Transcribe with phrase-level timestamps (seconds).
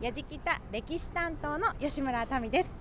[0.00, 2.74] やじきた歴史担当の吉村民です。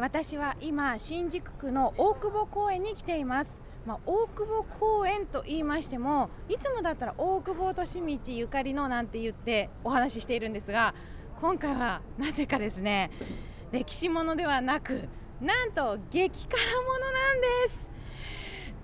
[0.00, 3.60] 私は今新宿区の大久保公園に来ています。
[3.84, 10.94] まあ、大久保公園と言いましてもいつもだったら大久保利道ゆかりのなんて言ってお話ししているんですが
[11.42, 13.10] 今回はなぜかですね
[13.70, 15.08] 歴史ものではなく
[15.42, 17.90] なんと激辛ものなんです。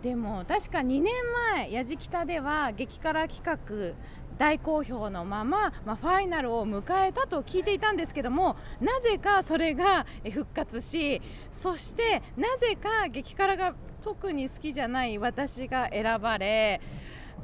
[0.02, 1.06] でも確か2年
[1.54, 3.94] 前やじきたでは激辛企画
[4.38, 11.20] 大好評のまま、まあ、ファイナルを迎えたと聞いていたんですけどもなぜかそれが復活し
[11.52, 16.80] そしてなぜか激辛が特に好きじゃない私が選ばれ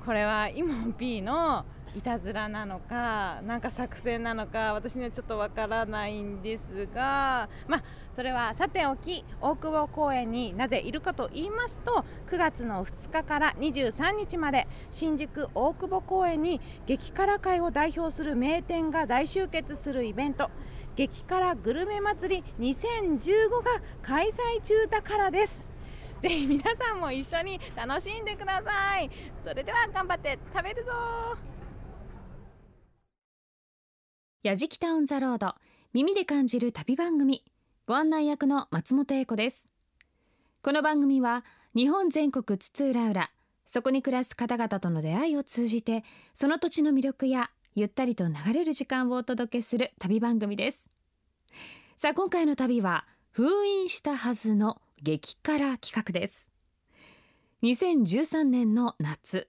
[0.07, 7.83] これはイモン P のいたずらなのかなんか作戦なのか私にはちょっとわからないんですがまあ
[8.15, 20.51] それはさておき大久保公園になぜいるかと言いますと9月の2日から23日まで新宿大久保公園に激辛界を代表する名店が大集結するイベント
[20.97, 25.65] 激辛グルメ祭り2015が開催中だからです。
[26.21, 29.11] ぜひ皆さんも一緒に楽しんでください。
[29.45, 31.54] それでは頑張って食べるぞ
[34.45, 35.55] やじきタウンザロード
[35.95, 37.43] 耳で感じる旅番組。
[37.87, 39.71] ご案内役の松本英子です。
[40.61, 43.31] この番組は日本全国津々浦々
[43.65, 50.91] そこに暮らす方々との出会いを通じてその土地の魅力やゆったりと流れる時間をお届けする旅番組です。
[51.97, 56.51] さあ今回の旅は封印したはずの激辛企画です。
[57.63, 59.49] 2013年の夏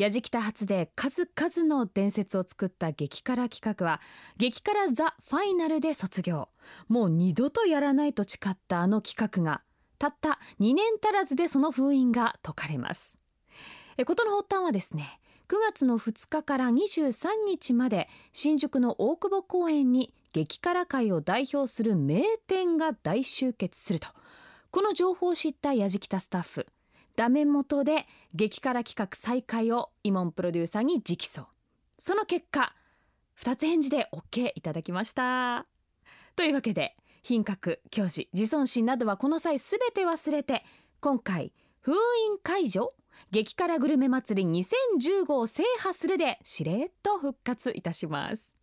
[0.00, 4.00] やじきた初で数々の伝説を作った激辛企画は
[4.38, 6.48] 激辛ザ・ファイナルで卒業。
[6.88, 9.60] もう二度とやらないと誓ったあの企画が
[9.98, 13.18] たった2年足らずでその封印が解かれます。
[13.98, 24.08] え事の発端はですね9月の2日から23日まで新宿の大久保公園に激辛界を代表する名店が大集結すると。
[24.70, 26.66] この情報を知ったやじきたスタッフ
[27.20, 31.44] ダメ元で激辛企画再開をイモンプロデューサーに直訴。
[31.98, 32.74] その結果
[33.38, 35.66] 2つ返事で OK いただきました。
[36.34, 40.64] というわけで品格教師自尊心などはこの際すべて忘れて
[41.02, 42.94] 今回封印解除
[43.30, 48.59] 激辛グルメ祭り2015を制覇するでしれっと復活いたします。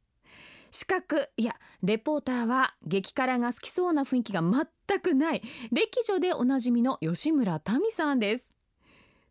[0.71, 1.29] 資格。
[1.37, 5.41] いやレポーターは激辛が好きそうな雰囲気が全くない。
[5.71, 8.53] 歴女でおなじみの吉村民さんです。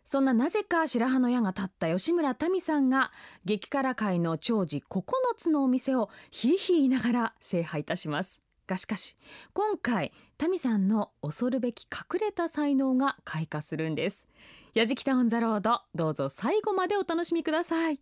[0.05, 3.11] そんななぜか白羽の矢が立った吉村民さんが
[3.45, 5.03] 激辛界の長寿9
[5.37, 8.41] つのお店をひいひい言いながら制覇いたします。
[8.67, 9.17] がしかし
[9.53, 10.13] 今回
[10.49, 14.29] 民さんの恐るべき隠れた才能が開花するんです。
[14.75, 18.01] やじきたオンザロードどうぞ最後までお楽しみください。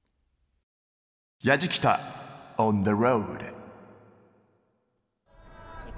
[1.43, 2.24] やじきた。
[2.59, 3.53] On the road.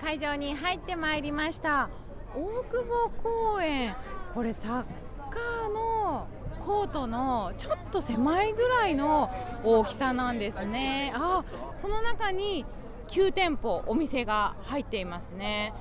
[0.01, 1.89] 会場に入ってまいりました。
[2.35, 3.11] 大久保
[3.55, 3.95] 公園。
[4.35, 4.85] これサッ
[5.31, 6.27] カーの
[6.61, 9.31] コートのちょっと狭いぐらいの
[9.65, 11.13] 大きさなんですね。
[11.15, 11.45] あ
[11.77, 12.65] その中に
[13.09, 15.73] 9店舗お店が入っていますね。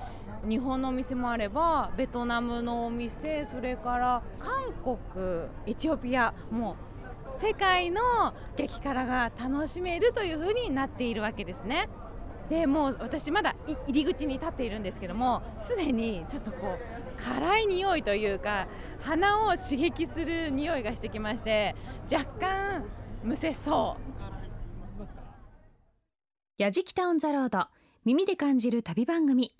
[0.47, 6.75] 日本のお店もあればベトナムのお店それから韓国エチオピアも
[7.41, 8.01] 世界の
[8.56, 11.90] 激辛が楽しめるという風になっているわけですね。
[12.50, 13.56] でもう私まだ
[13.88, 18.68] 入り口に立っているんですけどもすでにちょっとこう辛い匂いというか
[19.00, 21.75] 鼻を刺激する匂いがしてきまして
[22.12, 22.85] 若干
[23.23, 24.16] むせそう。
[26.57, 27.67] やじきたオンザロード
[28.06, 29.53] 耳で感じる旅番組。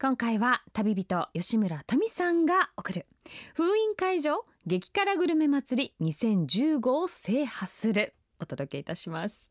[0.00, 3.06] 今回は旅人吉村民さんが送る。
[3.54, 8.12] 封印会場激辛グルメ祭り2015を制覇する。
[8.38, 9.48] お届けいたします。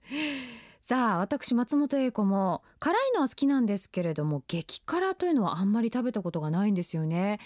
[0.79, 7.39] さあ私松本英子も辛いのは好きなんですけれども激辛というのはあんまり食べたことがないんですよね。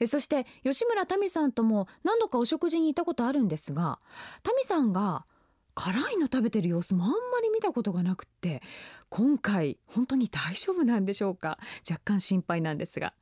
[0.00, 3.98] えそして吉村民さんとも何度かお食事に行ったことあるんですが
[4.46, 5.26] 民さんが
[5.74, 8.62] 辛いの食べてる様子もあんまり見たことがなくって
[9.10, 11.58] 今回本当に大丈夫なんでしょうか？
[11.88, 13.12] 若干心配なんですが。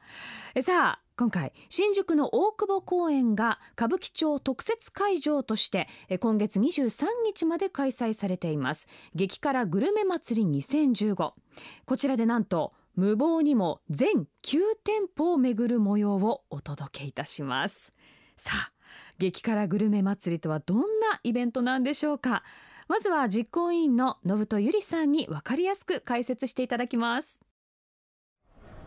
[0.55, 5.89] えさあ今回新宿の大久保公園が歌舞伎町特設会場として
[6.21, 8.87] 今月23日まで開催されています。
[9.15, 11.33] 激辛グルメ祭り2015
[11.87, 17.93] こちらでなんと無謀にも全9店舗を巡る模様をお届けいたします。
[18.37, 18.73] さあ
[19.17, 20.85] 激辛グルメ祭りとはどんな
[21.23, 22.43] イベントなんでしょうか。
[22.89, 27.41] まずは実行委員の信戸ゆりさんに分かりやすく解説していただきます。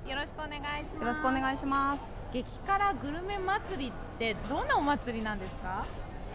[0.08, 0.96] よろしくお願いします。
[0.96, 5.86] よろしくお願いします激辛グルメ祭りってどんなお祭りなんですか？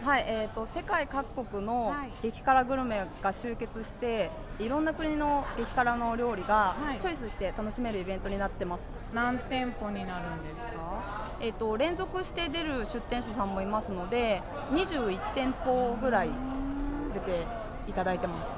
[0.03, 8.81] はい、えー、と世界各国のはい激辛グルメが集結して、い、ろんな国の激辛の料理がはいチョイスして楽しめるイベントになってます。
[9.13, 11.31] 何店舗になるんですか？
[11.39, 16.29] えー、と連続して出る出店者さんもいますので21店舗ぐらい
[17.13, 17.45] 出て
[17.87, 18.49] いただいてます。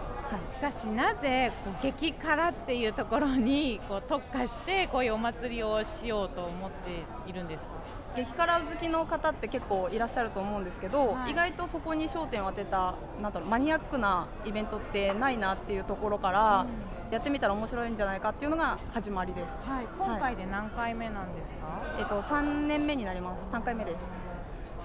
[0.44, 7.70] しかしなぜこう激辛っていうところにこう特化してこういうお祭りをしようと思っているんですか？
[8.16, 11.32] 激辛好きの方って結構いらっしゃると思うんですけど、はい。
[11.32, 16.66] 意外とそこに焦点を当てたなんだろうマニアックなイベントってないなっていうところから、
[17.12, 19.52] やってみたら面白いんじゃないかっていうのが始まりです。
[19.64, 23.46] はい、今回で何回目なんですか、えっと3年目になります。
[23.54, 23.98] 3回目です。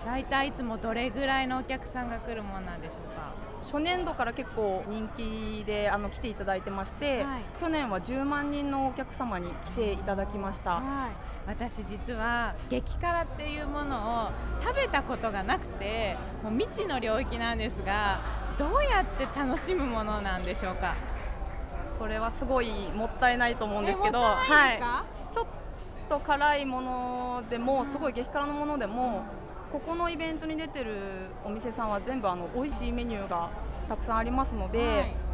[0.05, 3.33] 大体いつもどれぐらいのお客さんが来るものなんでしょうか？
[3.73, 7.43] 初年度から結構人気であの来ていただいてまして、はい。
[7.59, 10.73] 去年は10万人のお客様に来ていただきました。
[10.73, 11.13] はい、
[11.47, 14.31] 私実は激辛っていうものを
[14.63, 18.21] 食べたことがなくてもう未知の領域なんですが
[18.59, 20.95] どうやって楽しむものなんでしょうか？
[21.99, 24.21] それはすごいもったいないと思うんですけど、
[25.33, 25.47] ちょっ
[26.11, 29.23] と辛いものでもすごい激辛のものでも
[29.73, 30.95] ここのイベントに出てる
[31.45, 33.51] お店さんは全部あの美味しいメニューが
[33.89, 35.33] たくさんありますので、はい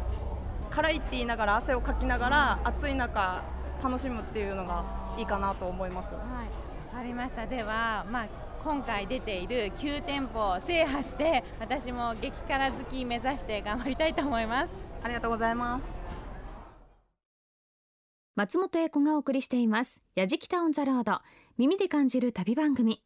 [0.69, 3.43] 辛いって言いながら汗をかきながら暑い中
[3.83, 4.85] 楽しむっていうのが
[5.17, 6.13] いいかなと思います。
[6.13, 6.19] は
[6.91, 7.47] い、わかりました。
[7.47, 8.27] では、まあ、
[8.63, 14.73] 今回出ている9店舗を制覇して、私も激辛好き目指して頑張りたいと思います。
[15.01, 15.85] ありがとうございます。
[18.35, 21.19] 松本英子がお送りしています「やじきたオン・ザ・ロード」
[21.57, 23.03] 耳で感じる旅番組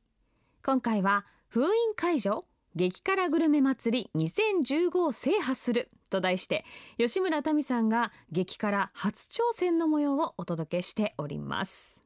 [0.66, 6.64] 今回は封印解除激辛グルメ祭り2015を制覇すると題して
[6.98, 12.02] 吉村民さんが激辛初挑戦の模様をお届けしております。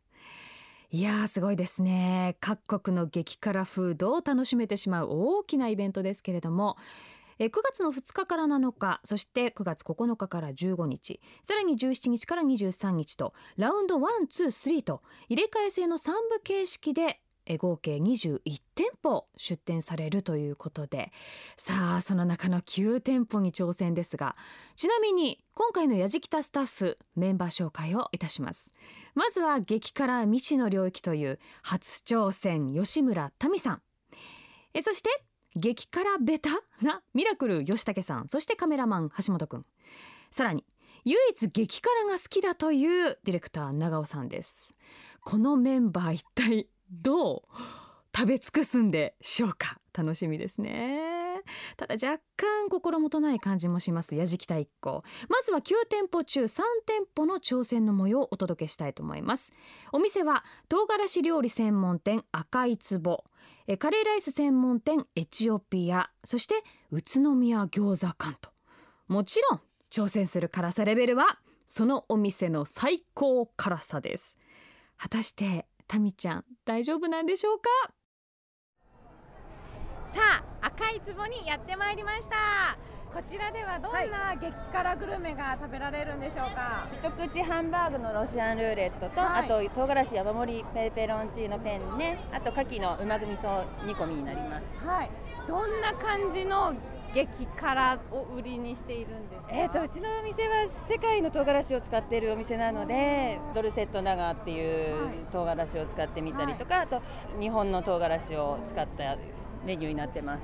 [0.90, 2.36] いやーすごいですね。
[2.40, 6.78] 各国の激辛フードを楽しめてしまう大きなイベントですけれども
[7.38, 18.42] え9月の2日から7日そして9月9日から15日さらに17日から23日とラウンド123と入れ替え制の3部形式でえ合計21
[18.76, 21.12] 店舗出店されるということで。
[21.58, 24.36] さあその中の9店舗に挑戦ですが
[24.76, 28.72] ちなみに今回のやじきたスタッフメンバー紹介をいたします。
[29.16, 33.82] まずは激辛未知の領域という初挑戦吉村民さん。
[34.74, 35.10] えそして
[35.56, 36.50] 激辛ベタ
[36.82, 38.28] なミラクル吉武さん。
[38.28, 39.64] そしてカメラマン橋本くん
[40.30, 40.66] さらに
[41.04, 44.78] 唯一激辛が好きだというディレクター長尾さんです。
[45.22, 47.42] このメンバー一体どう
[48.16, 49.80] 食べ尽くすんでしょうか。
[49.94, 51.18] 楽しみですね。
[51.76, 54.16] ただ若干心もとない感じもします。
[54.16, 59.54] やじきた一行まずは9店舗中3店舗の挑戦の模様をお届けしたいと思います。
[59.92, 63.24] お店は唐辛子料理専門店赤い壺。
[63.68, 66.10] えカレーライス専門店エチオピア。
[66.24, 66.56] そして
[66.92, 68.50] 宇都宮餃子館と。
[69.08, 69.62] もちろん
[69.92, 74.38] 挑戦する辛さレベルはそのお店の最高辛さです。
[74.98, 77.70] 果たしてタミちゃん大丈夫なんでしょうか？
[80.08, 82.78] さあ、赤い壺にやってまいりました。
[83.14, 86.88] こちらではどんな激辛グルメが食べられるんでしょうか？
[86.94, 89.46] 一口ハンバーグのロシアンルーレットと、はい。
[89.46, 92.20] あと唐辛子山盛りペペロンチーノペンね。
[92.34, 94.86] あと牡蠣のうまぐみそ煮込みになります。
[94.86, 95.12] はい、
[95.48, 96.76] どんな感じの
[97.18, 99.56] 激辛を売りにしているんですか。
[99.56, 105.16] えー、とうちのお店は世界の唐辛子を使っているお店なのでドルセットナガーっていうはい。
[105.32, 107.02] 唐辛子を使ってみたりとか、あと
[107.40, 109.18] 日本の唐辛子を使った
[109.66, 110.44] メニューになってます。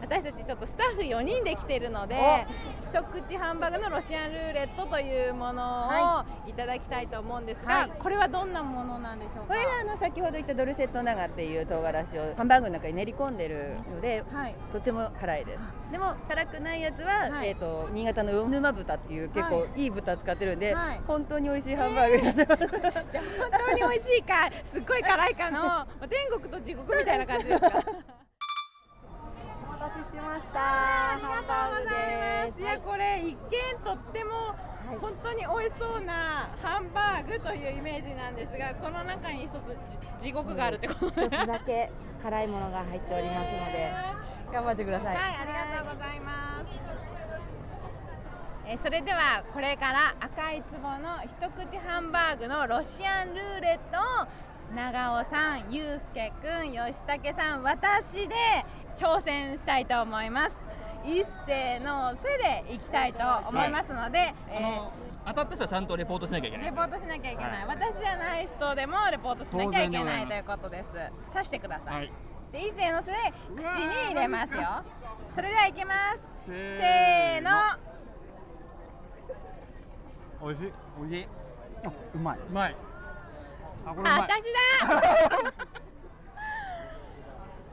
[0.00, 2.16] 私たちちょっとスタッフ4人で来ているので
[2.80, 6.52] 一口ハンバーグのロシアンルーレットというものをはい。
[6.54, 7.92] ただきたいと思うんですが、はい。
[7.98, 9.54] これはどんなものなんでしょうか？
[9.54, 14.56] これがあの先ほど言ったドルセットナガーっていう唐辛子をハンバーグの中に練り込んでるのではい。
[14.72, 15.60] とても辛いです。
[15.92, 17.48] でも辛くないやつは、はい。
[17.50, 19.86] えー、と新潟の魚沼豚っていう結構い。
[19.86, 21.00] い豚使ってるんで、はい。
[21.06, 22.66] 本当に美味しいハンバーグになってます、
[23.12, 27.68] じゃあ本当に美味しいかすっごい辛いかの まあ天国と地獄みたいな感じですか？
[27.68, 28.21] お
[30.04, 30.60] しました。
[31.12, 32.62] ありがとうございます。
[32.62, 33.36] いやこれ一見
[33.84, 34.30] とっても
[34.92, 34.96] い。
[35.00, 39.52] 本当に美味しそうなハンバーグというイメージなんですが、この中に一つ
[40.20, 41.90] じ地獄があるってこと一つだけ
[42.22, 43.92] 辛いものが入っておりますので。
[44.52, 46.66] 頑張ってください、はい、ありがとうございます。
[48.66, 54.26] えーそれではこれから赤い壺の一口ハンバーグのロシアンルーレットを
[54.74, 58.34] 長尾さん、ゆうすけくん、吉武さん、私で
[58.96, 60.52] 挑戦したいと思います。
[61.04, 64.92] 一斉のせでいきたいと思いますので、えーあの
[65.24, 67.76] 当たった人はちゃんとレポートしなきゃいけないレポートしなきゃいけない、はい。
[67.78, 70.88] 私じゃない人でもレポートしなきゃいけないということです。
[71.32, 71.94] さしてください。
[71.94, 72.12] はい。
[72.50, 73.16] でいせーのせで
[73.54, 74.82] 口に入れますよ。
[75.34, 76.26] それではいきます。
[76.44, 77.50] せせーの。
[80.44, 80.72] 美味しい。
[80.98, 81.28] 美味しい。
[81.86, 82.38] あうまい。
[82.38, 82.76] うまい
[83.84, 84.58] あ私だ。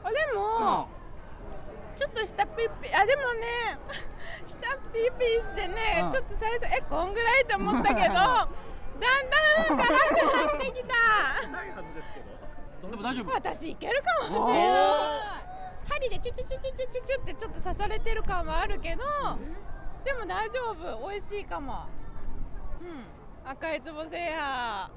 [0.02, 0.88] あでも、
[1.96, 3.78] ちょっと下ピリピリあでもね
[4.46, 4.56] 下
[4.92, 6.12] ピリピリしてね、うん。
[6.12, 8.48] ちょっと最初えこんぐらいと思ったけどだんだん
[9.66, 9.84] 辛くな
[10.56, 10.94] ってきた。
[12.88, 13.30] でも大丈夫。
[13.32, 15.50] 私いけるかもしれない。
[15.90, 19.02] 針でチュチュチュチュチュチュチュってちょっと刺されてる感はあるけど
[20.04, 21.86] でも大丈夫美味しいかも
[22.80, 24.92] うん赤いつぼ制覇さ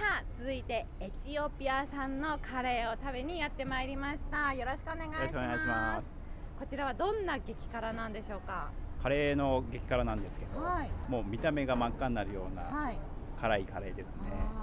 [0.00, 4.54] あ続いてエチオピア産のカレーを食べにやってまいりました。
[4.54, 6.36] よろしくお願いします。
[6.58, 8.70] こちらはどんな激辛なんでしょうか？
[9.02, 10.90] カレーの激辛なんですけど、はい。
[11.10, 12.96] もう見た目が真っ赤になるようなはい
[13.42, 14.12] 辛いカレーですね。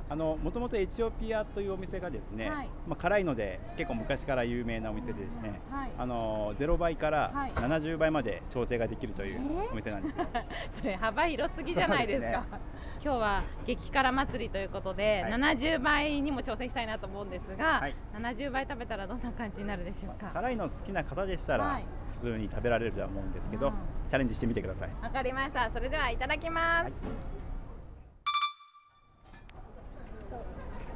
[0.09, 2.69] ああのもともとエチオピアというお店がですね、はい。
[2.87, 5.91] まあ、辛いので結構昔から有名なお店でですね、はい。
[5.97, 7.51] あの0倍からはい。
[7.51, 9.67] 70倍まで調整ができるといえー？
[9.67, 10.25] うお店なんですよ、
[10.71, 12.41] それ幅広すぎじゃないですか。
[12.41, 12.57] そうで
[13.03, 15.33] 今日は激辛祭りということで、はい。
[15.33, 17.95] 70倍にも挑戦したいなと思うんですが、はい。
[18.13, 20.31] 70倍食べたらどんな感じになるでしょうか？
[20.33, 21.85] 辛いの好きな方でしたら、はい。
[22.13, 23.73] 普通に食べられるとは思うんですけど、うん。
[24.09, 24.89] チャレンジしてみてください。
[25.01, 25.69] わかりました。
[25.69, 26.93] それではいただきます、はい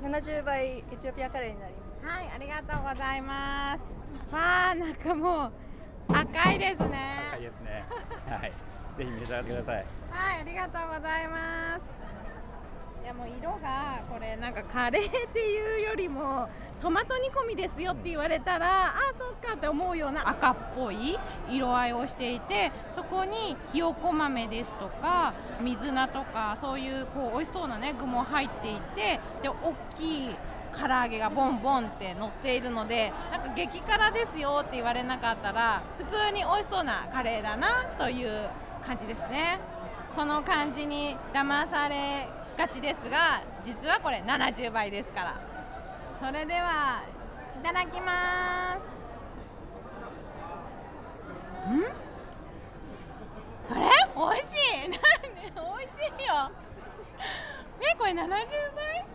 [0.03, 4.35] 70倍エチオピアカレーになりまはい、ありがとうございます。
[4.35, 5.51] わあ、なんかもう
[6.13, 7.39] 赤いです高いね。
[7.39, 7.83] ですね
[8.27, 8.51] はい
[8.97, 9.75] ぜひ召し上がってください
[10.11, 12.22] はい、ありがとうございます。
[13.03, 16.47] いやもう色がこれなんかカレーっていうよりも
[16.81, 21.19] トマト煮込みですよって言われたらあそっかって思うような赤っぽい
[21.49, 30.35] 色合いをしていてそこにひよこ豆ですとか水菜とかそういうこう美味しそうなね具も入っていてで大きい
[30.71, 38.49] 唐揚げがボンボンって乗っているのでなんか激辛ですよって言われなかったら普通に美味しそうなカレーだなという
[38.81, 39.59] 感じですね。
[40.15, 45.41] この感じに騙されがちですが実はこれ70倍ですから。
[46.19, 47.03] それでは
[47.59, 48.85] いただきます。
[51.69, 51.83] ん？
[53.75, 53.89] あれ？
[54.15, 54.53] 美味し
[54.85, 54.89] い。
[54.89, 54.99] なんで？
[55.55, 56.51] 美味しいよ。
[57.81, 59.05] えこれ70倍？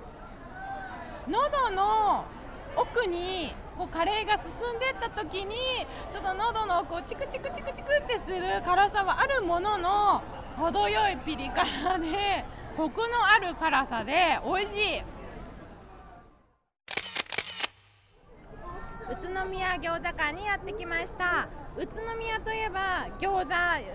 [1.29, 2.25] 喉の
[2.77, 5.55] 奥にこうカレーが進んでった時に
[6.11, 10.23] ちょっと喉の奥をチクチクチクチクってする辛さはあるものの
[10.57, 12.45] 程よいピリ辛で
[12.79, 15.01] コクのある辛さで美味しい。
[19.11, 21.49] 宇都宮餃子館にやってきました。
[21.77, 23.49] 宇都宮といえば餃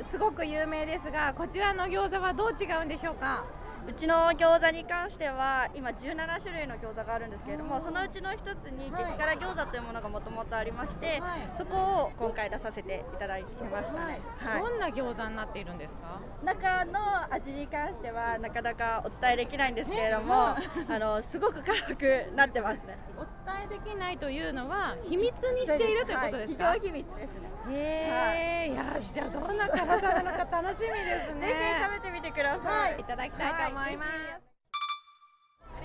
[0.04, 3.46] 子すごく有名ですがこちらの餃子はどう違うんでしょうか？
[3.88, 9.12] うちの餃子に関しては今17種類の餃子があるんですけれどもそのうちの一つにはい。
[9.12, 11.50] 激辛餃子というものがもともとありまして、はい。
[11.58, 14.08] そこを今回出させていただきました。
[14.08, 14.62] ね、はい。
[14.62, 16.20] どんな餃子になっているんですか？
[16.44, 17.00] 中の
[17.34, 20.64] 味に関してはなかなかお伝えできないんですけれども、ね。
[20.90, 22.98] あのすごく辛くなってますね。
[23.18, 31.48] お伝えできないというのは秘密にしているということですか、はい、企業秘密ですねへえ、い、やじゃあどんな辛さなのか楽しみですね。
[31.48, 34.44] ぜひ食べてみてくださはいい、いただきたいと思います、はい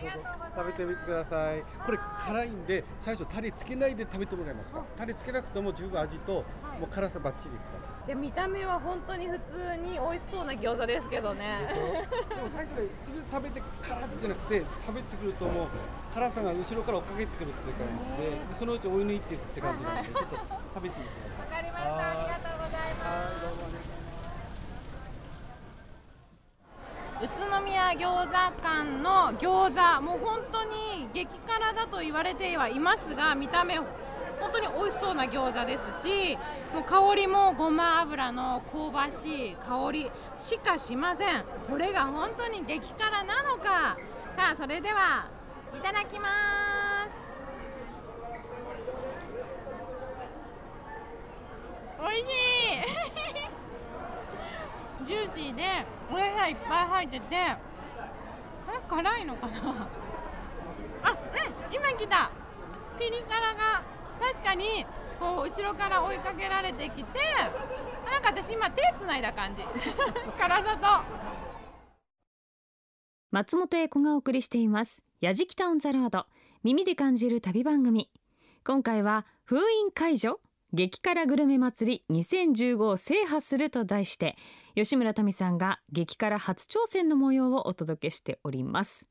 [0.00, 1.62] ぜありがとうございます食べてみてください。
[1.84, 4.84] これ辛いんで最初タレつけないで食べてもらえますか？
[4.96, 6.44] タレつけなくても十分味とも
[6.82, 8.06] う辛さバッチリですから。
[8.06, 11.66] で見た目は本当に普通に美味しそうな餃子ですけどね。
[12.28, 15.68] でも最初ねすぐ食べて辛ってじゃなくて食べてくるともう
[16.14, 21.10] 辛さが後ろから追っかけてくるって感じででそのうち追い抜いてって感じなんでちょっと食べてみて。
[21.10, 21.27] くださいわ
[21.62, 23.68] りましたありがとうございます。
[27.20, 36.38] 宇都宮餃子館の餃子もう本当に激辛だと言われてはいますが見た目本当に美味しそうな餃子ですし
[36.72, 41.42] もう香りもごま油の香ばしい香りしかしません。
[41.68, 43.96] これが本当に激辛なのか。
[44.36, 45.26] さあそれでは
[45.74, 46.28] いただきま
[46.74, 46.77] す。
[52.00, 52.26] 美味しい。
[55.06, 57.58] ジューシーでお野菜いっぱい入っててえ
[58.88, 59.88] 辛いのかな？
[61.02, 61.16] あうん
[61.74, 62.30] 今来た。
[62.98, 63.82] ピリ辛が
[64.20, 64.84] 確かに
[65.20, 67.20] こう後ろから追いかけられてきて
[68.04, 69.62] なんか私今手つないだ感じ。
[70.38, 70.86] 辛さと。
[73.30, 76.26] 松本英子がお送りしています「やじきたオン・ザ・ロード」
[76.64, 78.10] 耳で感じる旅番組。
[78.64, 80.40] 今回は「封印解除？
[80.72, 84.36] 激辛グルメ祭り2015を制覇する」と題して
[84.74, 89.10] 吉村民さんが激辛初挑戦の模様をお届けしております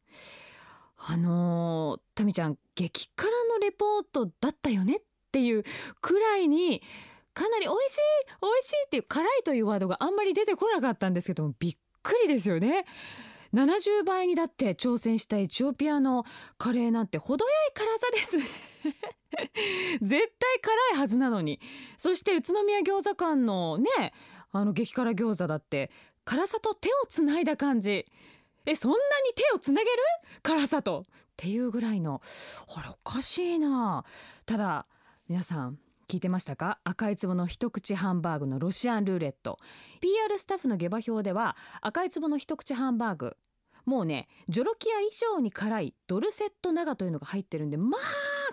[0.97, 4.99] あのー、タミちゃん激辛のレポートだったよねっ
[5.31, 5.63] ていう
[6.01, 6.81] くらいに
[7.33, 8.01] かなり美味しい
[8.41, 12.85] 美味しいっていう辛いというワードがあんまり出てこなかったんですけどもびっくりですよね。
[13.53, 16.25] 70倍にだって挑戦したエチオピアの
[16.57, 18.37] カレーなんて程よい辛さです
[20.01, 21.59] 絶対辛いはずなのに。
[21.97, 24.13] そして宇都宮餃子館のね
[24.51, 25.91] あの激辛餃子だって
[26.25, 28.05] 辛さと手をつないだ感じ。
[28.65, 29.01] えそんなに
[29.35, 29.97] 手をつなげる？
[30.43, 31.03] 辛さと。
[31.07, 32.21] っていうぐらいの。
[32.65, 34.03] ほらおかしいな。
[34.45, 34.85] ただ
[35.27, 36.79] 皆さん聞いてましたか？
[36.83, 39.57] 赤い壺の一口ハンバーグのロシアンルーレット。
[40.01, 43.37] PR スタッフの下馬評では赤い壺の一口ハンバーグ
[43.87, 48.01] もうねジョロキア以上に辛いドルセット長というのが入ってるんでまあ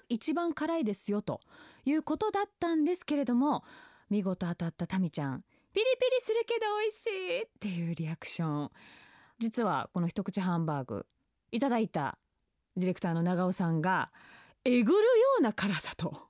[0.09, 1.41] 一番辛いですよと
[1.85, 3.65] いうことだったんですけれども
[4.09, 5.43] 見事当たったタミちゃん。
[5.73, 7.43] ピリピリするけど美味しい。
[7.43, 8.71] っていうリアクション。
[9.41, 11.07] 実はこの一口ハンバーグ
[11.51, 12.17] いただいた
[12.77, 14.13] ディレクターの長尾さんが
[14.65, 15.03] えぐるよ
[15.41, 16.29] うな辛さと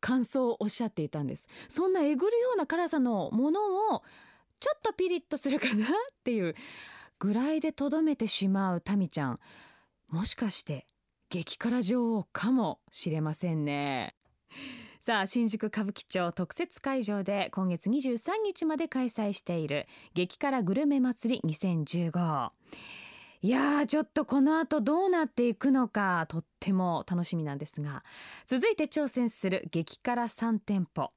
[0.00, 1.48] 感想をおっしゃっていたんです。
[1.68, 4.02] そんなえぐるような辛さのものを
[4.60, 5.88] ちょっとピリッとするかなっ
[6.22, 6.54] ていう
[7.22, 9.38] ぐらいでとどめてしまうタミちゃん。
[10.08, 10.88] もしかして
[11.30, 14.16] 激辛女王かもしれませんね。
[14.98, 22.50] さあ新宿歌舞伎町特設会場で今月23日まで開催している激辛グルメ祭り2015
[23.42, 28.02] いやーちょっとこの後どうなっていくのかとっても楽しみなんですが。
[28.46, 31.12] 続いて挑戦する激辛3店舗。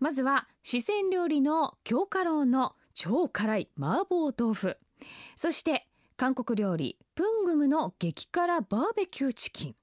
[0.00, 4.76] まずは四川料理の京華楼の超辛い麻婆豆腐。
[5.36, 9.74] そして韓国料理プングムの激辛バーベキューチキン。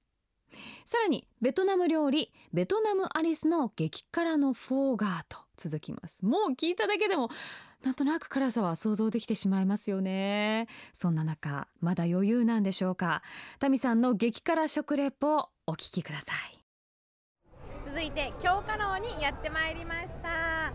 [0.85, 6.25] さらにベトナム料理ベトナムアリスの激辛のフォーガーと続きます。
[6.25, 7.29] もう聞いただけでも
[7.83, 10.67] なんとなく辛さは想像できてしまいますよね。
[10.93, 13.21] そんな中まだ余裕なんでしょうか。
[13.59, 16.63] タミさんの激辛食レポお聞きください。
[17.85, 20.71] 続いて京華楼にやってまいりました。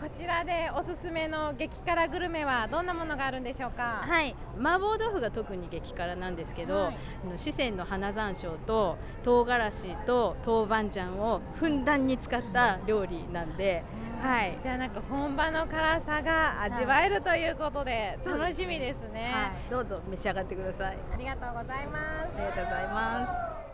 [0.00, 4.04] こちらでおすすめの激辛グルメはどんなものがあるんでしょうか？
[4.06, 4.36] はい。
[4.58, 6.96] 麻婆豆腐が特に激辛なんですけど、はい。
[7.36, 13.84] 四川の花山椒と唐辛子と豆板醤をふんだんに使った料理なんで、
[14.22, 14.58] はい。
[14.62, 20.98] じゃあなんか本場の辛さが味わえるということで楽しみですね、はい、どうぞ召し上がってください。
[21.12, 21.98] ありがとうございま
[22.30, 22.36] す。
[22.36, 23.26] ありがとうございま
[23.62, 23.65] す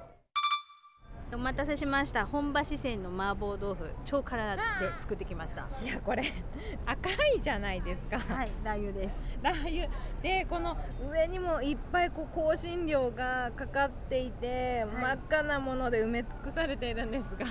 [1.35, 2.27] お待たせしました。
[2.27, 4.63] 本場四川の麻婆豆腐超辛で
[5.01, 5.67] 作ってきました。
[5.83, 6.31] いやこれ
[6.85, 8.19] 赤いじゃないですか。
[8.19, 9.17] はいラー油です。
[9.41, 9.89] ラー油。
[10.23, 10.77] でこの
[11.11, 17.47] 上にもいっぱいこう香辛料がかかっていて、真っ赤なもので埋め尽くされているんですが。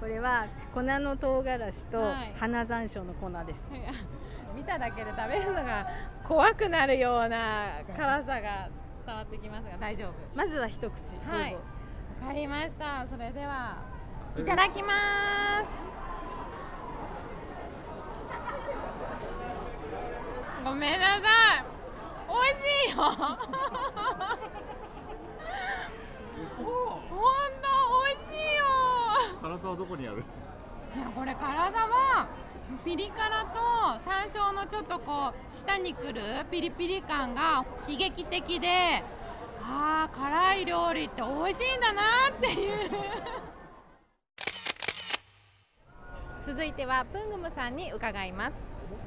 [0.00, 2.34] これは粉の唐辛子とはい。
[2.36, 3.70] 花山椒の粉です、
[4.54, 5.86] 見ただけで食べるのが
[6.24, 8.68] 怖くなるような辛さが
[9.06, 10.36] 伝わってきますが大丈夫？
[10.36, 10.90] まずは一口
[11.26, 11.56] はい
[12.24, 13.06] かりました。
[13.10, 13.76] それでは
[14.38, 15.70] いただきます。
[20.64, 21.64] ごめんなさい。
[22.26, 23.04] 美味しいよ。
[23.04, 23.36] 本
[27.60, 27.68] 当
[28.06, 28.64] 美味しいよ。
[29.42, 30.24] 辛さはどこにある？
[30.96, 32.26] いやこれ辛さは
[32.86, 39.04] ピリ辛と山椒のちょっとこう舌にくるピリピリ感が刺激的で
[39.66, 42.02] あー辛い料理って美味しいんだな
[42.36, 42.90] っていう。
[46.46, 48.56] 続いてはプングムさんに伺います。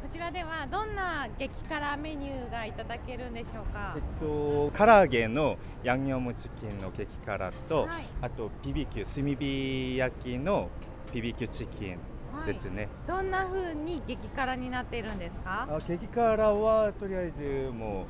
[0.02, 3.93] こちらではどんな激辛メニューがいただけるんでしょうか？
[3.96, 8.08] えっと、唐揚げのヤンニョムチキンの激辛と、はい。
[8.22, 10.70] あと BBQ 炭火焼きの
[11.13, 12.00] BBQ チキン
[12.46, 15.67] ですね、どんな風に激辛になっているんですか？
[15.70, 18.06] あ激辛はとりあえずもう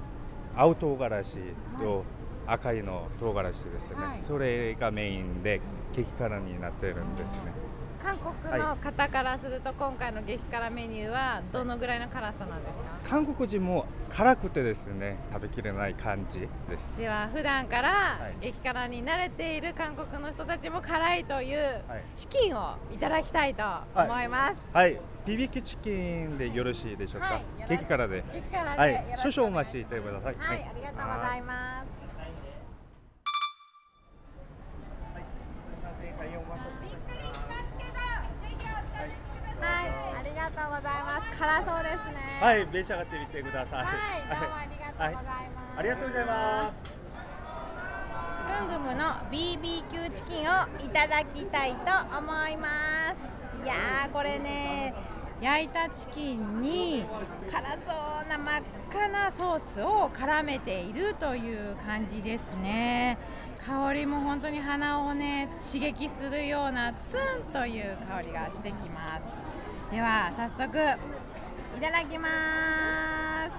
[0.59, 1.37] 青唐辛子
[1.79, 2.03] と
[2.47, 4.23] 赤いの唐辛子ですね、はい。
[4.27, 5.61] それがメインで
[5.95, 7.51] 激辛になってるんですね。
[8.01, 12.83] 韓国の方からすると今回の激辛メニューはどのぐらいの辛さなんですか？
[13.09, 16.49] 韓国人も辛くてですね食べきれない感じです。
[16.97, 21.81] では普段から激辛に慣れている韓国の人たちも辛いという
[22.15, 24.97] チキンをいただきたいと思います、はい。
[25.25, 27.45] BBQ チキンでよろしいでしょうか、はい。
[27.67, 28.23] 激辛で。
[28.31, 29.03] 激辛ではい。
[29.29, 30.35] 少々お待ちいてください。
[30.37, 32.07] はい、ありがとうございます
[39.59, 41.39] はい、ありがとうございます。
[41.39, 42.39] 辛そうですね。
[42.39, 43.85] はい、召し上がってみてください。
[43.85, 43.95] はい
[44.39, 45.79] どうもありがとうございます。
[45.79, 46.97] ありがとうございます。
[48.47, 50.53] プングムの BBQ チキンを
[50.85, 51.77] いただきたいと
[52.17, 52.67] 思いま
[53.13, 53.63] す。
[53.63, 54.93] いやーこれね
[55.41, 57.05] 焼いたチキンに
[57.51, 63.17] 辛そうな真っ赤なソースを絡めているという感じですね。
[63.65, 69.23] 香りも本当に鼻をね刺激するようなツンという香りがしてきます
[69.91, 70.77] では早速
[71.77, 72.29] いただきま
[73.49, 73.51] す。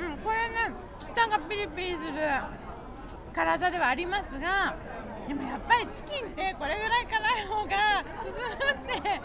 [0.00, 2.18] うんこれね舌がピリピリする
[3.34, 4.74] 辛さではありますが
[5.26, 8.38] でもやっぱりチキンってこれぐらい辛い方が進む
[8.98, 9.20] って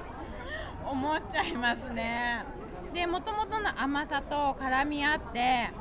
[0.86, 2.46] 思っちゃいますね。
[2.94, 5.72] でもともとの甘さと絡み合って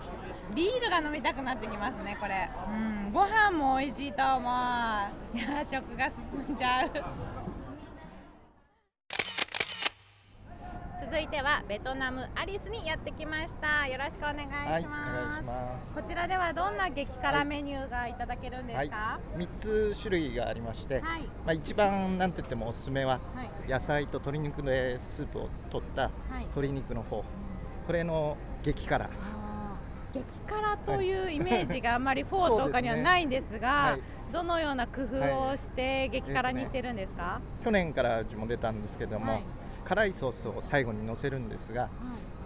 [0.55, 2.49] ビールが飲みたくなってきますねこれ。
[2.69, 5.37] うんご飯も美味しいと思う。
[5.37, 6.91] いや食が進んじゃう。
[11.13, 13.87] 続いてはベトナムアリスにやってきました。
[13.87, 15.95] よろしくお願いします,、はいます。
[15.95, 21.21] こちらではどんな激辛メニューがいただけるんですか、3つ種類がありまして、はい。
[21.21, 23.71] まあ、一番なんといってもおすすめははい。
[23.71, 26.11] 野菜と鶏肉でスープを取ったい。
[26.45, 27.23] 鶏肉の方、
[27.87, 29.11] これの激辛。
[30.13, 34.33] 激辛というイメージがあんまりフォーとかにはないんですが、はい。
[34.33, 39.45] どのような工夫をして激辛にしてるんですか、去年からうちも出たんですけども、はい
[39.83, 41.89] 辛いソースを最後に乗せるんですが、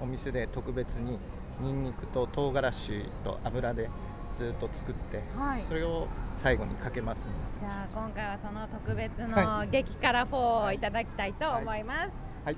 [0.01, 1.19] お店で特別に
[1.61, 3.89] ニンニクと唐辛子と油で
[4.37, 5.65] ずっと作って、はい。
[5.69, 6.07] それを
[6.43, 7.23] 最後にかけます、
[7.59, 12.13] じゃあ今回はその特別のは激辛フォーをいただきたいと思います、
[12.45, 12.57] はい。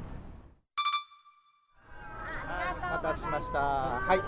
[2.80, 3.58] お待たせしました。
[3.60, 4.18] はい。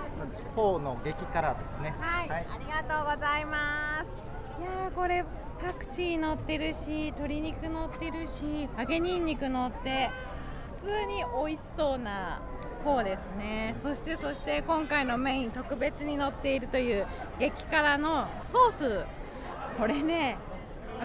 [0.55, 1.95] フォーの激辛ですね。
[1.99, 4.11] はい、ありがとうございます。
[4.61, 5.25] いやーこれ
[5.67, 10.40] パクチー乗ってるし、鶏肉乗ってるし、揚げニンニク乗って普
[10.81, 12.41] 通に美味しそうな
[12.85, 13.77] 方ですね。
[13.83, 17.07] そしてそして今回のメイン特別に乗っているという
[17.39, 19.07] 激辛のソース。
[19.79, 20.39] これね。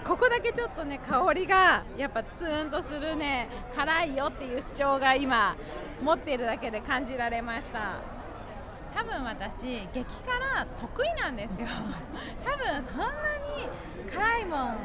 [0.04, 5.56] ここだけちょっとね香りがやっぱツーンとするね辛いよっていう主張が今
[6.02, 8.02] 持っているだけで感じられました
[8.94, 9.62] 多分私
[9.94, 11.68] 激辛得意なんですよ
[12.44, 14.76] 多分そんなに辛いもん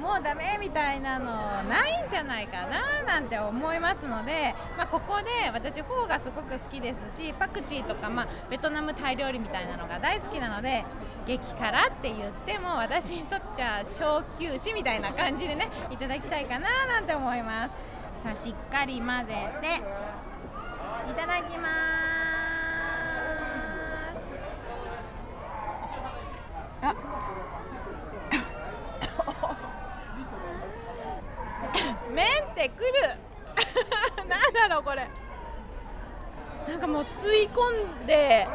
[0.00, 1.26] もうダメみたいなの
[1.64, 10.84] ないんじゃないかななんて思いますので、まあ、ここで私フォーがすごく好きですしパクチーとか、まあ、ベトナムタイ料理みたいなのが大好きなので
[11.26, 17.74] 激辛って言っても私にとっちゃ小休止みたいな感じでねいただきたいかななんて思います。
[18.24, 19.80] さあしっかり混ぜて
[21.10, 21.70] いただきます。
[26.82, 26.94] あ
[32.14, 32.90] 麺ってくる。
[34.28, 35.08] なんだろうこれ。
[36.68, 38.46] なんかもう吸い込んで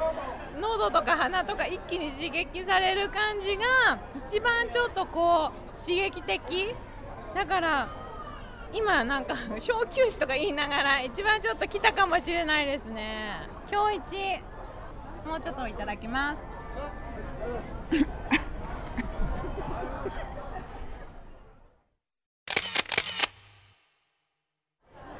[0.60, 6.76] 喉とか鼻とか一気に刺激される感じが一番ちょっとこう刺激的。
[7.34, 7.88] だから
[8.72, 13.50] 今なんか 小休止とか言いながら一番ちょっと来たかもしれないですね。
[13.72, 14.44] 今日一
[15.28, 16.38] もうちょっといただきます。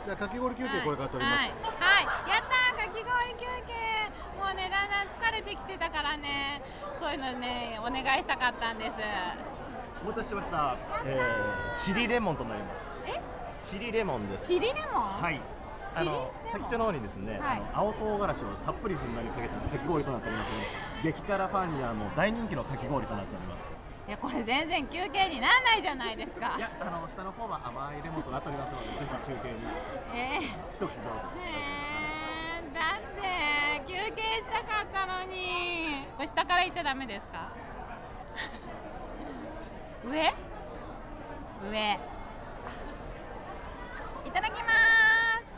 [0.06, 3.10] じゃあかき氷休憩これから取ります、はい、はい、やったーかき氷
[3.42, 3.74] 休憩。
[4.38, 6.62] もうねだんだん疲れてきてたからね。
[7.00, 8.94] そういうのねお願いしたかったんです。
[10.04, 12.82] お待たせしました、えー、チリレモンとなります。
[13.08, 13.20] え？
[13.60, 14.46] チリレモンです。
[14.46, 15.02] チリレモン？
[15.02, 15.42] はい。
[15.96, 17.62] あの先っちょの方にですね、はい。
[17.74, 20.60] あの青唐辛子をたっぷりふんだんにかけたかき氷となっておりますの
[21.02, 23.74] で激辛ファンにはもう大人気のかき氷となっております。
[24.08, 26.54] いやこれ全然休憩にならないじゃないですか。
[26.58, 28.95] いやあの下の方は甘いレモンとなっておりますので
[29.26, 29.56] 休憩に
[30.14, 30.40] え
[30.74, 31.00] 一口どうぞ
[31.40, 36.06] えー、だって休憩したかったのに。
[36.16, 37.52] これ下から行っちゃダメですか？
[40.06, 40.34] 上？
[41.72, 42.00] 上
[44.26, 45.56] いただきます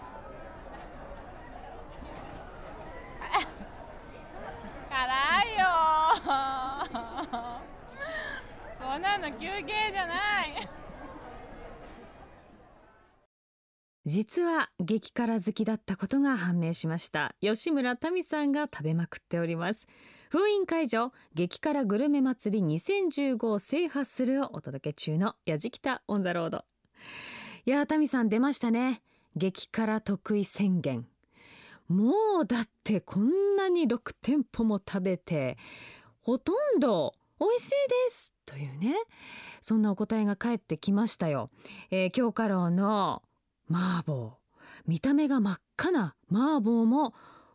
[4.90, 5.66] 辛いよ
[8.80, 10.68] こんなの休憩じゃない
[14.08, 17.36] 実は激辛好きだったことが判明しました。
[17.42, 19.86] 吉村民さんが食べまくっております。
[20.30, 26.64] 封印解除激辛グルメ祭り2015を制覇するをお届け中のやじきたオンザロード。
[27.66, 29.02] いや民さん出ましたね。
[29.36, 31.06] 激辛得意宣言。
[31.90, 35.58] もうだってこんなに6店舗も食べて
[36.22, 37.76] ほとんど美味しいで
[38.10, 38.96] すというね。
[39.60, 41.50] そんなお答えが返ってきましたよ、
[41.92, 43.22] えー、京華楼の
[43.70, 44.38] 麻婆。
[44.86, 47.14] 見た目が真っ赤な麻婆も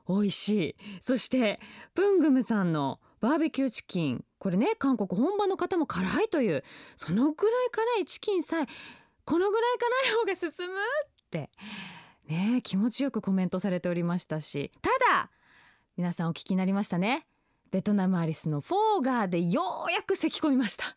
[0.08, 0.74] 美味しい。
[1.00, 1.58] そして
[1.94, 4.24] プングムさんのバーベキューチキン。
[4.38, 6.62] これね韓国本場の方も辛いという。
[6.96, 8.66] そのぐらい辛いチキンさえ
[9.24, 10.78] このぐらい辛い方が進むっ
[11.30, 11.50] て。
[12.28, 14.72] ね気持ちよくコメントされておりましたし。
[14.82, 15.30] ただ
[15.96, 17.26] 皆さんお聞きになりましたね。
[17.70, 20.94] ベトナムアリスのフォーガーでようやく咳き込みました。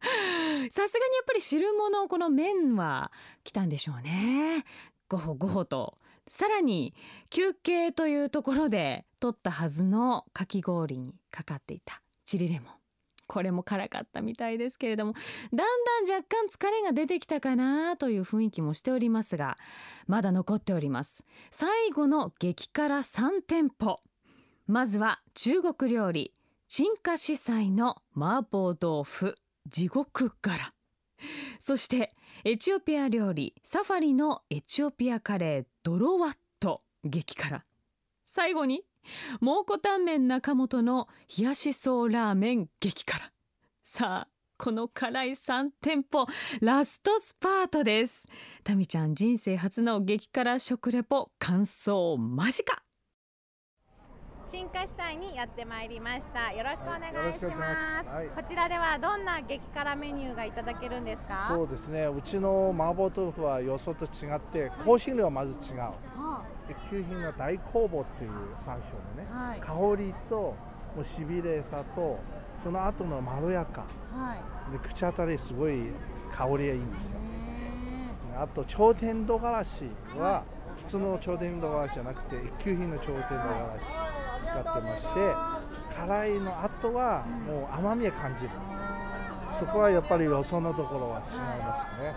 [0.70, 3.12] さすがにやっぱり汁物この麺は
[3.44, 4.64] 来たんでしょうね。
[5.08, 5.98] ごほごほと。
[6.26, 6.94] さらに
[7.28, 12.74] 休憩というところで取ったはずのかき氷にかかっていたチリレモン。
[13.26, 15.12] これも辛かったみたいですけれども。
[15.12, 15.18] だ
[15.64, 19.56] んだん若干疲れが出てきたかなという雰囲気もしておりますが
[20.06, 21.24] まだ残っております。
[21.50, 24.00] 最後の激辛3店舗。
[24.66, 26.32] まずは中国料理。
[26.68, 29.34] 陳家司祭の麻婆豆腐。
[29.70, 30.58] 地獄辛
[31.58, 32.10] そして
[32.44, 37.64] エチオピア料理サファリのエチオピアカレードロワット激辛
[38.24, 38.82] 最後に
[39.40, 43.30] 蒙古タンメン中本の冷やしそうラーメン激辛
[43.84, 44.28] さあ
[44.60, 46.26] この辛い3店舗
[46.60, 48.28] ラストスパートです。
[48.62, 52.89] タミちゃん人生初の激辛食レポ感想間近。
[54.50, 56.52] 新華市祭にやってまいりました。
[56.52, 58.04] よろしくお願いしよろしくお願いしまます。
[58.04, 58.28] す、はい。
[58.30, 61.34] こちらではどんな激辛メニューがいただけるんですか？
[61.46, 62.06] そうですね。
[62.06, 65.78] うちの麻婆豆腐はよそと違って香辛料はまず違う。
[65.78, 69.60] は一級品が大酵母っていう山椒のね、はい。
[69.60, 70.56] 香りとも
[71.02, 72.18] うしびれさと
[72.58, 73.84] その後のまろやか。
[74.72, 75.92] で口当たりすごい
[76.32, 77.20] 香りがいいんですよ。
[78.36, 79.84] あと頂天唐辛子
[80.18, 80.42] は
[80.78, 84.19] 普通の頂天唐辛子じゃなくて一級品の頂天唐辛子
[84.50, 85.34] 使ってまして
[85.96, 88.50] 辛いの後はもう甘みを感じる。
[89.52, 92.14] そこはやっぱりよそのところは違いますね。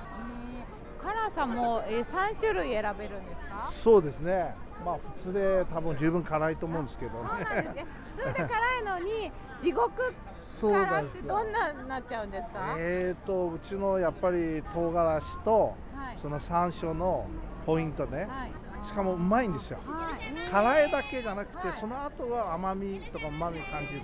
[1.01, 3.67] 辛さもえー三種類選べるんですか？
[3.71, 4.55] そうですね。
[4.85, 7.17] まあ普通で多分十分辛いと思うんですけどね。
[7.17, 7.85] そうなんですね。
[8.15, 8.47] 普通で辛
[8.79, 12.75] いのに 地獄辛ってどんなになっちゃうんですか？
[12.77, 16.17] えーとうちのやっぱり唐辛子とはい。
[16.17, 17.25] その山椒の
[17.65, 18.51] ポイントね、はい
[18.83, 24.01] しかもうまいんですよ、はい辛いだけじゃなくて、その後は甘みとかうまみ感じる。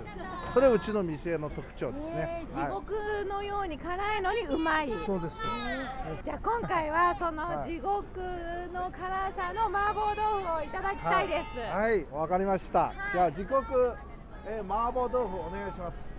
[0.52, 2.92] それはうちの店の特徴ですね、えー地獄
[3.28, 5.44] のように辛いのにうまい、そうです。
[6.08, 7.68] えーじゃあ今回はそのはい。
[7.68, 8.20] 地獄
[8.72, 12.04] の辛さの麻婆豆腐をいただきたいです、はい。
[12.10, 13.94] わ、かりました、じゃあ時刻、
[14.44, 16.16] えー麻婆豆腐お願いします。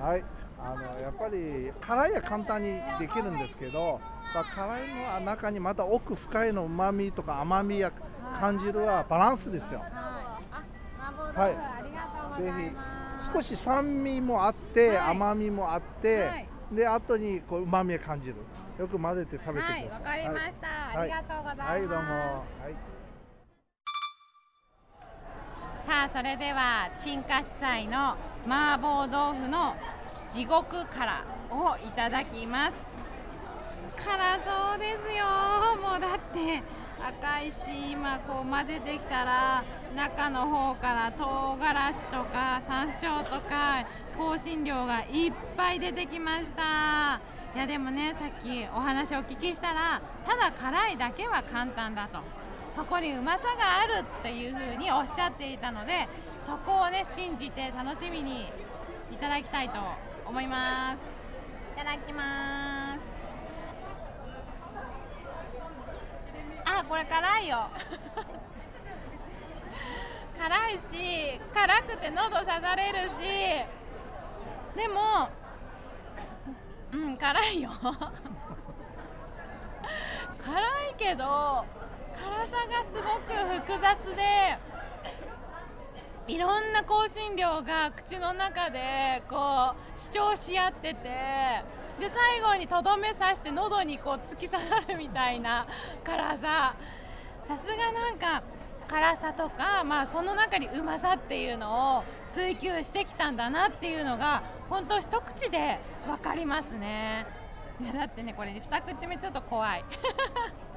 [0.00, 0.24] はい
[0.64, 4.00] あのやっぱり辛いは簡単にできるんですけど、
[4.34, 4.88] まあ、辛い
[5.20, 7.92] の中にまた奥深いのうまみとか甘みや
[8.40, 9.80] 感じるはバランスですよ。
[9.80, 11.54] はい。
[11.54, 13.26] ありがとうございます。
[13.26, 14.98] ぜひ少し酸味もあって、はい。
[15.10, 16.48] 甘みもあって、はい。
[16.72, 18.36] で後にこう旨味を感じる。
[18.78, 19.80] よく混ぜて食べてください。
[19.80, 19.88] はい。
[19.88, 20.66] わかりました。
[20.66, 20.96] はい。
[20.96, 21.70] ありがとうございます。
[21.70, 21.94] はいどうも。
[21.98, 22.94] はい。
[25.86, 28.16] さあそれでは陳家司祭の
[28.48, 29.76] 麻婆豆腐の
[30.34, 32.76] 地獄辛をいただきます。
[33.96, 35.24] 辛そうですよ。
[35.80, 36.60] もうだって
[37.00, 39.62] 赤いし今こう混ぜてきたら
[39.94, 43.86] 中の方から唐辛子とか山椒とか
[44.18, 47.20] 香辛料がいっぱい出てきました。
[47.54, 52.18] いやでもねさっきお話をお聞きしたらただ辛いだけは簡単だと。
[52.70, 56.08] そこにうまさがあるっていうふうにおっしゃっていたので
[56.40, 58.50] そこをね信じて楽しみに
[59.12, 59.78] いただきたいと
[60.26, 61.02] 思います。
[61.74, 63.00] いただきます。
[66.64, 67.68] あこれ辛いよ。
[70.38, 73.14] 辛いし辛くて喉刺されるし。
[74.76, 75.28] でも
[76.92, 77.70] うん辛いよ。
[80.44, 80.60] 辛
[80.90, 81.64] いけど
[82.14, 84.58] 辛さがすごく複雑で
[86.26, 90.94] いろんな香辛料が口の中でこう主張し合ってて
[92.00, 95.66] で最後にとどめ刺して喉にこう突き刺さるみたいな
[96.04, 96.74] 辛さ。
[97.44, 98.42] さすがなんか
[98.88, 107.26] 辛さとか、まあ、その中にうまさっていうのを追求してきたんだなっていうのが本当一口で分かりますね。
[107.82, 109.84] いやだってねこれ二口目ちょっと怖い。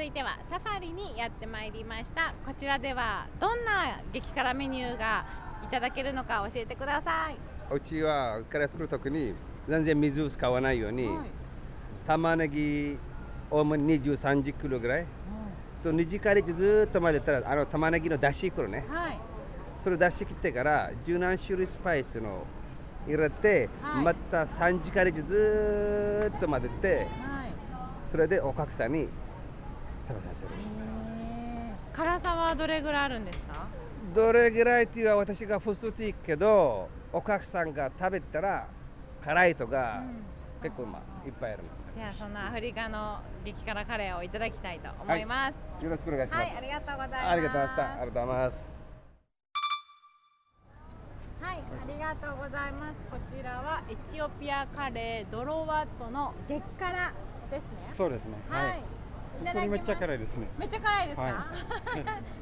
[0.00, 2.32] 続いてはサファリにやってまいりました。
[2.46, 5.26] こちらではどんな激辛メニューが
[5.62, 7.36] いただけるのか教えてください。
[7.70, 9.34] うちはカレー作るときに
[9.68, 11.06] 全然水を使わないように、
[12.06, 12.96] 玉ねぎ
[13.50, 15.06] おおむね23時キロぐらい、
[15.82, 19.20] と2時間ずーっと混ぜたらあの玉ねぎの出汁くるね、はい。
[19.84, 22.46] それ出してきてから十何種類スパイスの
[23.06, 24.04] 入れて、はい。
[24.04, 27.06] また3時間ずーっと混ぜてはい。
[28.10, 29.06] それでお客さんに
[30.10, 30.50] 食べさせる。
[31.92, 33.66] 辛さはどれぐらいあるんですか？
[34.14, 38.66] どれぐらいっていうのは私が普通って言うけどお客さんが食べたら
[39.24, 40.02] 辛いとか、
[40.62, 41.62] 結構まあいっぱいある
[41.96, 47.26] じゃあそのアフリカの激辛カレーをいただきたいと思います、よろしくお願いします、はいありがとうございます。
[47.28, 47.82] ありがとうございました。
[47.82, 48.68] ありがとうございます。
[51.40, 53.06] はい、ありがとうございます。
[53.10, 57.12] こちらはエチオピアカレードロワットの激辛
[57.50, 57.70] ですね。
[57.92, 58.32] そうですね。
[58.48, 58.68] はい。
[58.68, 58.82] はい
[59.40, 61.22] めっちゃ辛いですねめっちゃ辛いですか？
[61.22, 61.34] はい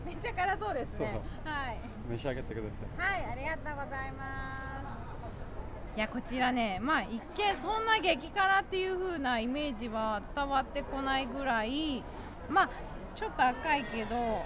[0.07, 1.21] めっちゃ辛そうですね。
[1.45, 1.81] はい。
[2.11, 5.57] 召し上げてくださいはい、ありがとうございます。
[5.97, 12.05] いやこちらね、まあ一見そんな激辛っていう風なイメージは伝わってこないぐらい、
[12.49, 12.69] まあ
[13.15, 14.45] ちょっと赤いけど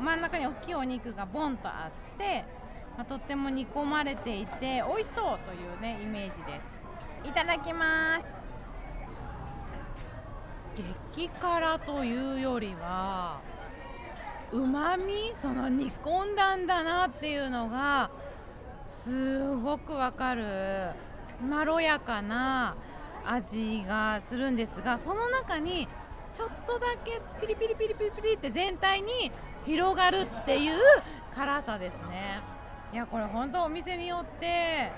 [0.00, 2.44] 真ん中に大きいお肉がボンとあって、
[2.96, 7.28] まあ、とっても煮込まれていて美味しそうというねイメージです。
[7.28, 8.37] いただきます。
[11.14, 13.40] 激辛というよりは
[14.52, 18.10] うまみその煮込んだんだなっていうのが
[18.86, 20.90] すごくわかる
[21.46, 22.76] まろやかな
[23.26, 25.86] 味がするんですがその中に
[26.32, 29.30] ちょっとだけピリピリピリピリピリって全体に
[29.66, 30.78] 広がるっていう
[31.34, 32.40] 辛さですね。
[32.92, 34.92] いやこれ本当お店によって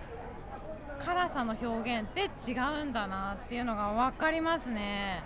[1.01, 5.25] 辛さの表現って違うんだなっていうのが分かりますね。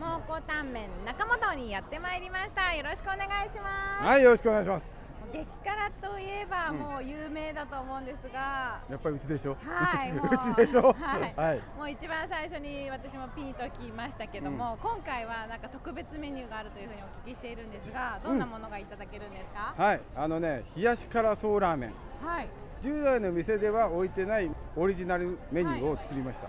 [0.00, 5.08] 蒙古タンメン中本にやってまいりましたよろしくお願いしますはい、よろしくお願いします。
[5.30, 9.56] 激辛といえばうんもう有名だと思うんですが、やっぱりうちでしょ？
[9.62, 10.92] はい、 もううちでしょ？
[10.92, 11.60] はい、はい。
[11.76, 19.74] もう一番最初に私もピンときましたけども、今回はなんか特別メニューがあるというふうにお聞きしているんですが、どんなものがいただけるんですか？
[19.76, 21.92] はい、あのね、冷やし辛そうラーメン。
[22.26, 22.48] はい。
[22.82, 26.48] 従来の店では置いてないオリジナルメニューを作りました。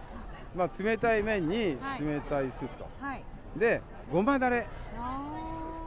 [0.55, 2.87] まあ冷たい麺にはい冷たいスープと。
[3.01, 3.23] はい。
[3.55, 3.81] で、
[4.11, 4.67] ごまだれ。
[4.97, 5.19] あ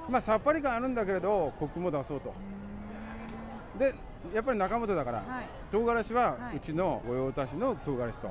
[0.09, 2.35] まあさっぱり感あるんだけれど、コクも出そうと。
[3.79, 3.95] で、
[4.35, 8.31] やっぱり中本だから、はい唐辛子ははいうちの御用達の唐辛子と。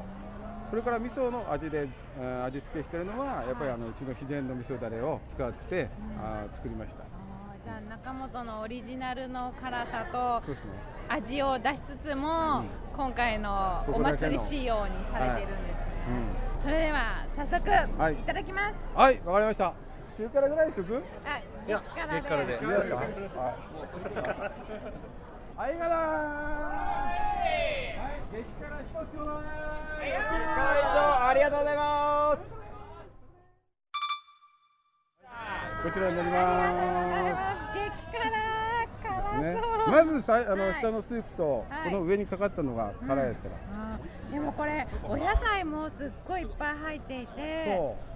[0.70, 1.88] それから味噌の味で、
[2.20, 5.90] えー味付けしてるのはやっぱりあのうちの秘伝の味噌だれを使って、
[6.22, 7.04] あー作りました。
[7.04, 7.06] ー
[7.64, 10.42] じゃあ中本のオリジナルの辛さと。
[11.10, 12.64] 味を出しつつも、
[12.96, 16.51] 今回のお祭り仕様にされてるんですね。
[16.62, 18.76] それでは早速、はいい、ただきます。
[18.94, 19.74] はい、わかりました。
[20.18, 20.90] 中辛ぐらいにしとく？
[20.94, 21.02] 辛
[21.66, 21.74] で。
[21.74, 22.96] 激辛でいいですか？
[22.96, 23.06] はい。
[25.58, 27.12] はい、がなは
[28.32, 30.06] い、激辛一つちょうだい。
[30.06, 32.40] 激辛ありがとうございます
[35.84, 36.38] こちらになりま
[37.36, 37.74] す。
[37.74, 38.22] 激辛
[39.02, 40.74] 辛ねそう。、まずさあの、はい。
[40.74, 41.92] 下のスープと、はい。
[41.92, 43.56] この上にかかったのが辛いですから。
[43.56, 44.32] あー。
[44.32, 47.66] でもこれお野菜もすっごいいっぱい入っていて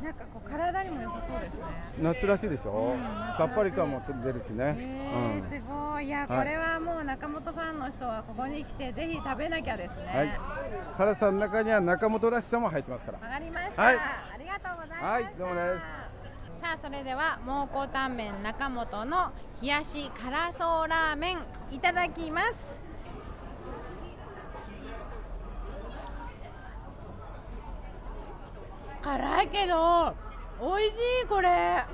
[0.01, 1.61] なんかこう体にも良さそうですね。
[2.01, 3.03] 夏らしいでしょ、うん
[3.37, 4.77] さっぱり感も出るしね。
[4.79, 6.07] えー、すごい。
[6.07, 6.27] いやはい。
[6.39, 10.05] これはもう中本ファンの人はここに来てぜひ食べなきゃですね。
[10.05, 10.39] はい。
[10.95, 13.19] 辛さの中には中本らしさも入ってますから。
[13.19, 13.95] わかりました、はい。
[13.97, 16.04] ありがとうございまはい、どうもです。
[16.65, 21.37] さあそれでは蒙古タンメン中本の冷やし辛そうラーメン
[21.71, 22.65] いただきます。
[28.99, 30.15] 辛いけど
[30.59, 31.49] 美味しいこれ。
[31.49, 31.85] あ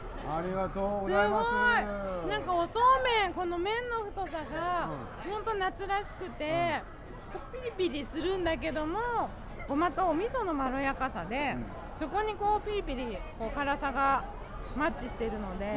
[0.42, 2.30] りがとうございます。
[2.30, 4.90] なんかおそうめんこの麺の太さが
[5.30, 6.82] 本当夏らしくて、
[7.34, 9.00] こうピリピリするんだけども
[9.68, 11.58] ごまとお味噌のまろやかさで、
[12.00, 14.24] そこにこうピリピリこう辛さが
[14.76, 15.76] マッチしてるので、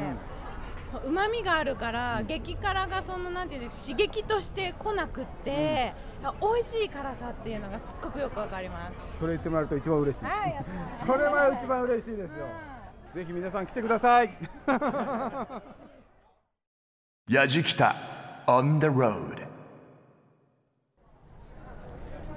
[1.05, 5.93] うまみがあるから、激辛がそのなんていうの刺激として来なくって、
[6.41, 9.19] 美味しい辛さっていうのがすっごくよくわかります。
[9.19, 10.25] それ言ってもらえると一番嬉しい。
[10.25, 12.47] はい それは一番嬉しいですよ。
[13.15, 14.31] ぜひ皆さん来てください。
[17.29, 17.95] やじきた
[18.47, 19.49] on the road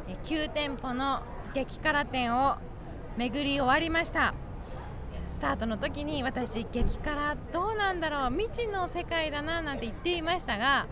[0.08, 1.22] え9店舗の
[1.54, 2.56] 激辛店を
[3.17, 4.34] 巡り終わりました
[5.28, 10.88] スタートの時に私激辛どうなんだろう未知の世界だななんて言っていましたが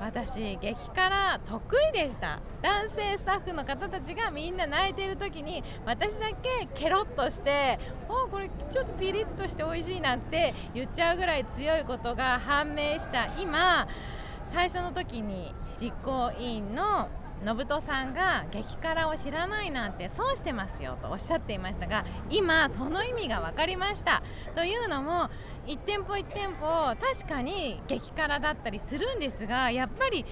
[0.00, 2.40] 私激辛得意でした。
[2.62, 13.86] 男性スタッフの方たちがみんな泣いている時に私だけケロッとして「おこれちょっとピリッとして美味しい」なんて言っちゃうぐらい強いことが判明した今
[14.44, 17.08] 最初の時に実行委員の
[17.44, 24.22] 信人さんが激辛を知らないなんて損してますよとおっしゃっていましたが今その意味が分かりました。
[24.54, 25.28] というのも
[25.66, 30.24] 1店舗1店舗確かに激辛だったりするんですがやっぱり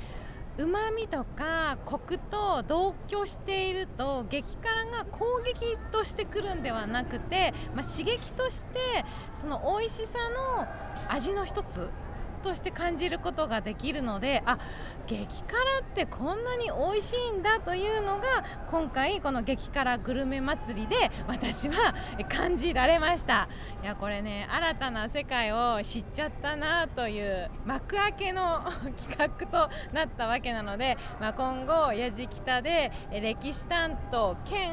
[0.59, 9.05] うまみとかコクと同居していると激辛が攻撃としてくるんではなくて、まあ、刺激として
[9.35, 10.19] その美味しさ
[10.59, 10.67] の
[11.09, 11.89] 味の一つ
[12.43, 14.59] として感じることができるのであ
[15.07, 21.95] 激辛ってこんなに美味しいんだというのが今回この激辛グルメ祭りで私は
[22.29, 23.49] 感じられました。
[23.83, 28.63] いやこれね新たな世界を知っちゃったなという幕開けの
[29.09, 34.73] 企画となったわけなので、まあ、今後やじきたで歴史担当兼、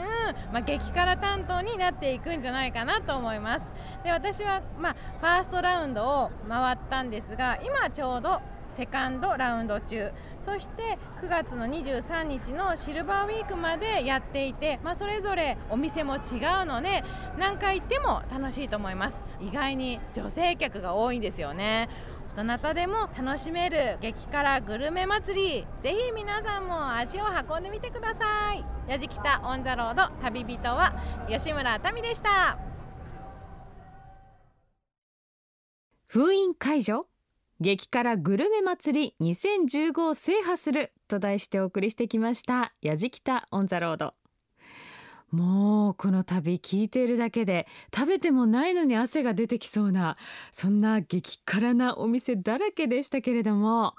[0.54, 3.70] まあ、激辛担当になっていくんじゃないかなと思います。
[4.04, 8.42] で私は、まあ、ファーストラウンドを回ったんですが今ちょうど
[8.80, 10.14] セカンドラウンド中。
[10.46, 16.22] そして9月の23日のシルバーウィークまでやっていて、まあ、それぞれお店も違う
[16.66, 17.04] ので
[17.38, 19.18] 何回行っても楽しいと思います。
[19.42, 21.90] 意外に女性客が多いんですよね。
[22.38, 25.68] どなたでも楽しめる激辛グルメ祭り。
[25.82, 28.64] ぜひ皆さんも足を運んでみてください。
[28.88, 30.94] やじきたオンザロード旅人は
[31.28, 32.58] 吉村民でした。
[36.08, 37.08] 封印解除
[37.62, 44.14] 激辛グルメ祭り2015を制覇すると題してお送りしてきましたやじきたオンザロード。
[45.30, 50.16] もうこの旅聞いているだけで食べてもないのに汗が出てきそうな
[50.52, 53.94] そんな激辛なお店だらけでしたけれども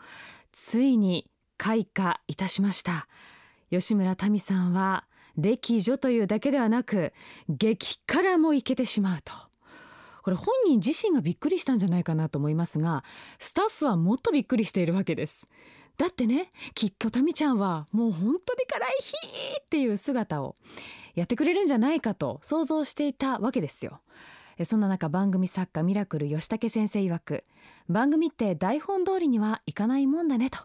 [0.52, 3.08] ついに開花いたしました。
[3.70, 5.04] 吉村民さんは
[5.36, 7.12] 歴女というだけではなく
[7.48, 9.49] 激辛もいけてしまうと。
[10.22, 13.04] これ本人自身がびっくりしたんじゃないかなと思いますが
[13.38, 15.48] スタッフはもっとびっくりしているわけです。
[15.96, 19.14] だってねきっとタミちゃんはもう本当に辛い日
[19.60, 20.56] っていう姿を
[21.14, 24.00] やってくれるんじゃないかと想像していたわけですよ。
[24.64, 27.44] そんな中番組作家ミラクル吉武先生曰く
[27.88, 30.58] 番組って台本通りにはいかないもんだねと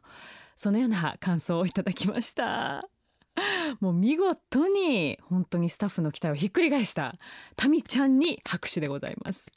[0.58, 2.95] そのような感想をいただきました。
[3.80, 7.14] もう見事に本当にスタッフの期待をひっくり返した
[7.56, 9.52] タミちゃんに拍手でございます。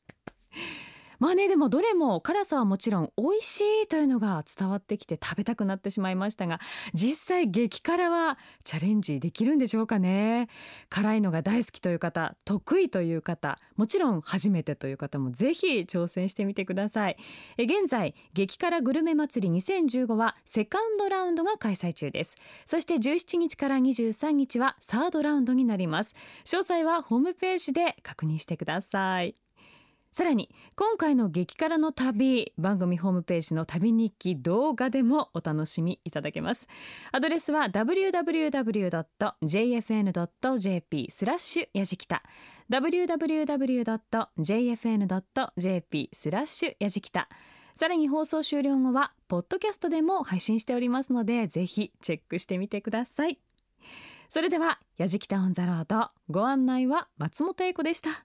[1.18, 6.60] まあねでもどれも辛さはもちろん美味しいというのが伝わってきて食べたくなってしまいましたが
[6.94, 10.48] 実際激辛はチャレンジできるんでしょうかね。
[10.88, 17.16] 辛いのが大好きという方得意という方もちろん初めてという方もぜひ挑戦してみてください。
[17.56, 22.36] え現在激辛グルメ祭り2015はセカンドラウンドが開催中です。
[22.64, 26.14] そして17日から23日はサードラウンドになります。
[26.44, 29.47] 詳細はホームページで確認してください。
[30.18, 36.66] さらに今回の激辛の旅番組ホームページの旅日記動画でもお楽しみいただけます。
[37.12, 38.16] アドレスは www.jfn.jp
[41.08, 42.24] スラッシュやじきた。
[42.68, 43.30] www.jfn.jp
[46.12, 47.28] スラッシュやじきた。
[47.76, 53.38] さらに放送終了後はポッドキャストでも配信しておりますのでぜひチェックしてみてください。
[54.28, 58.24] それではやじきたオンザロードご案内は松本英子でした。